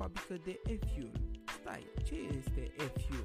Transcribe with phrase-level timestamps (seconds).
[0.00, 1.12] fabrică de e-fuel.
[1.60, 3.24] Stai, ce este e-fuel?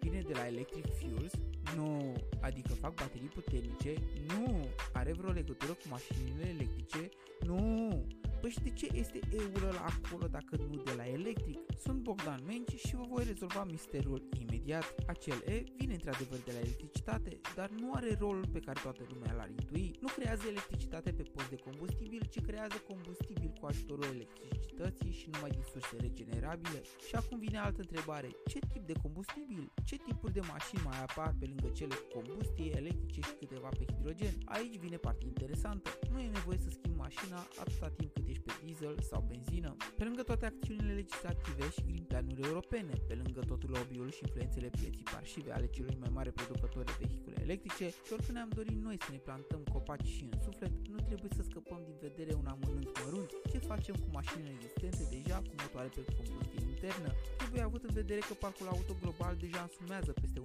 [0.00, 1.32] Vine de la Electric Fuels?
[1.76, 3.94] Nu, adică fac baterii puternice?
[4.26, 7.08] Nu, are vreo legătură cu mașinile electrice?
[7.46, 8.06] Nu,
[8.44, 11.58] Păi și de ce este eul ăla acolo dacă nu de la electric?
[11.84, 14.94] Sunt Bogdan Menci și vă voi rezolva misterul imediat.
[15.06, 19.32] Acel E vine într-adevăr de la electricitate, dar nu are rolul pe care toată lumea
[19.34, 19.96] l-ar intui.
[20.00, 25.50] Nu creează electricitate pe post de combustibil, ci creează combustibil cu ajutorul electricității și numai
[25.50, 26.80] din surse regenerabile.
[27.08, 28.28] Și acum vine altă întrebare.
[28.46, 29.72] Ce tip de combustibil?
[29.84, 33.84] Ce tipuri de mașini mai apar pe lângă cele cu combustie electrice și câteva pe
[33.90, 34.34] hidrogen?
[34.44, 35.88] Aici vine partea interesantă.
[36.10, 39.70] Nu e nevoie să schimbi mașina atâta timp cât ești pe diesel sau benzină.
[39.98, 44.68] Pe lângă toate acțiunile legislative și green planuri europene, pe lângă tot lobby-ul și influențele
[44.78, 48.96] pieții parșive ale celui mai mare producător de vehicule electrice, și oricând ne-am dorit noi
[49.04, 52.88] să ne plantăm copaci și în suflet, nu trebuie să scăpăm din vedere un amănunt
[53.02, 53.30] mărunt.
[53.64, 57.10] Ce facem cu mașinile existente deja cu motoare pe combustie internă?
[57.40, 60.44] Trebuie avut în vedere că parcul auto global deja însumează peste 1,5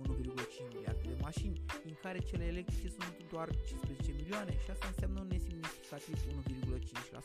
[0.73, 5.29] miliarde de mașini, din care cele electrice sunt doar 15 milioane și asta înseamnă un
[5.33, 6.17] nesemnificativ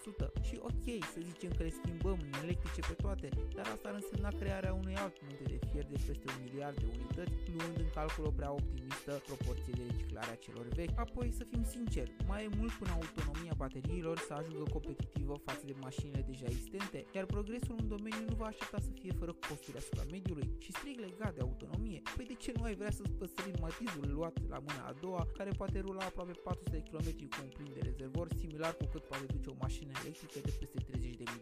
[0.04, 0.26] 1,5%.
[0.48, 4.30] Și ok, să zicem că le schimbăm în electrice pe toate, dar asta ar însemna
[4.40, 8.24] crearea unui alt munte de fier de peste un miliard de unități, luând în calcul
[8.30, 10.96] o prea optimistă proporție de reciclare a celor vechi.
[11.06, 15.74] Apoi, să fim sinceri, mai e mult până autonomia bateriilor să ajungă competitivă față de
[15.88, 20.04] mașinile deja existente, iar progresul în domeniu nu va aștepta să fie fără costuri asupra
[20.14, 22.00] mediului și strict legat de autonomie.
[22.16, 25.50] Păi de ce nu ai vrea să-ți păstrezi matizul luat la mâna a doua, care
[25.60, 29.48] poate rula aproape 400 km cu un plin de rezervor, similar cu cât poate duce
[29.50, 30.83] o mașină electrică de peste 30.000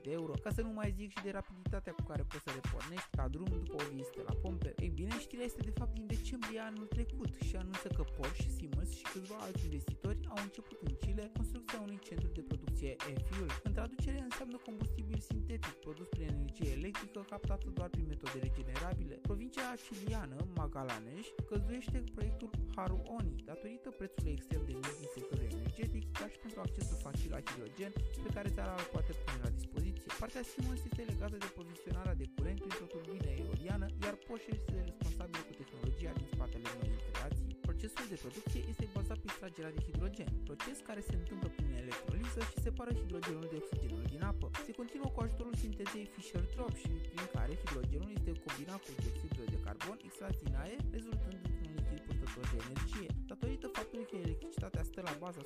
[0.05, 3.11] de euro, ca să nu mai zic și de rapiditatea cu care poți să repornești
[3.17, 4.71] ca drum după o vizită la pompe.
[4.85, 8.91] Ei bine, știrea este de fapt din decembrie anul trecut și anunță că Porsche, Siemens
[8.99, 13.51] și câțiva alți investitori au început în Chile construcția unui centru de producție e-fuel.
[13.67, 19.15] În traducere înseamnă combustibil sintetic produs prin energie electrică captată doar prin metode regenerabile.
[19.29, 26.03] Provincia chiliană, Magallanes, căzuiește proiectul Haru Oni datorită prețului extrem de mic din sectorul energetic,
[26.19, 27.93] dar și pentru accesul facil la hidrogen
[28.25, 29.92] pe care țara îl poate pune la dispoziție.
[30.23, 35.41] Partea Siemens este legată de poziționarea de curent printr-o turbină eoliană, iar Porsche este responsabil
[35.49, 37.51] cu tehnologia din spatele noii creații.
[37.69, 42.41] Procesul de producție este bazat pe extragerea de hidrogen, proces care se întâmplă prin electroliză
[42.51, 44.47] și separă hidrogenul de oxigenul din apă.
[44.67, 49.99] Se continuă cu ajutorul sintezei Fischer-Tropsch, prin care hidrogenul este combinat cu dioxidul de carbon
[50.07, 53.11] extras din aer, rezultând într-un lichid purtător de energie.
[53.31, 55.43] Datorită faptului că electricitatea stă la baza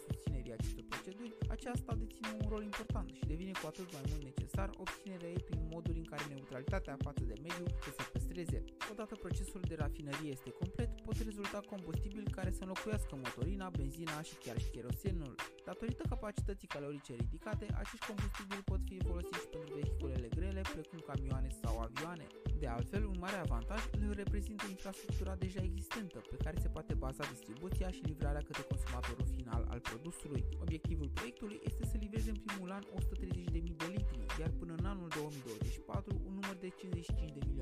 [0.47, 4.69] susținerii acestor proceduri, aceasta deține un rol important și devine cu atât mai mult necesar
[4.85, 8.59] obținerea ei prin moduri în care neutralitatea față de mediu să se păstreze.
[8.93, 14.35] Odată procesul de rafinărie este complet, pot rezulta combustibili care să înlocuiască motorina, benzina și
[14.45, 15.35] chiar și kerosenul.
[15.65, 21.51] Datorită capacității calorice ridicate, acești combustibili pot fi folosiți și pentru vehiculele grele, precum camioane
[21.63, 22.27] sau avioane.
[22.59, 27.25] De altfel, un mare avantaj îl reprezintă infrastructura deja existentă, pe care se poate baza
[27.35, 30.45] distribuția și livrarea către consumatorul final al produsului.
[30.61, 35.09] Obiectivul proiectului este să livreze în primul an 130.000 de litri, iar până în anul
[35.09, 37.56] 2024 un număr de 55 de milioane de litri.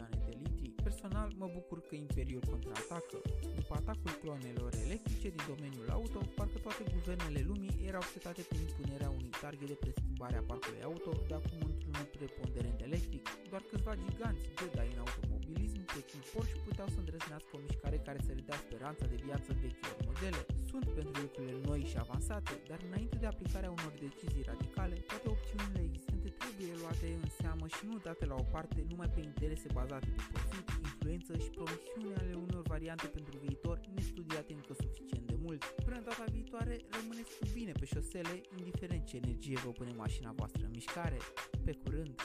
[1.04, 3.16] Personal, mă bucur că Imperiul contraatacă.
[3.58, 9.10] După atacul clonelor electrice din domeniul auto, parcă toate guvernele lumii erau setate prin impunerea
[9.18, 13.22] unui target de preschimbare a parcului auto, de acum într-unul preponderent electric.
[13.50, 18.30] Doar câțiva giganți Jedi în automobilism, precum Porsche, puteau să îndrăznească o mișcare care să
[18.38, 20.40] redea speranța de viață vechilor modele.
[20.70, 25.82] Sunt pentru lucrurile noi și avansate, dar înainte de aplicarea unor decizii radicale, toate opțiunile
[25.88, 30.08] existente trebuie luate în seamă și nu date la o parte numai pe interese bazate
[30.16, 35.62] pe profit, influență și promisiune ale unor variante pentru viitor nestudiate încă suficient de mult.
[35.84, 40.30] Până în data viitoare, rămâneți cu bine pe șosele, indiferent ce energie vă pune mașina
[40.36, 41.18] voastră în mișcare.
[41.64, 42.16] Pe curând!